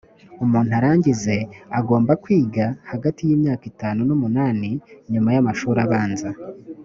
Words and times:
umuntu 0.43 0.71
arangize 0.79 1.35
agomba 1.79 2.11
kwiga 2.23 2.65
hagati 2.91 3.21
y 3.29 3.31
imyaka 3.35 3.63
itanu 3.71 3.99
n 4.07 4.11
umunani 4.17 4.71
nyuma 5.11 5.29
y 5.35 5.39
amashuri 5.41 5.79
abanza 5.85 6.29